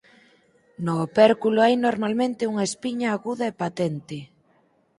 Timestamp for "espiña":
2.69-3.07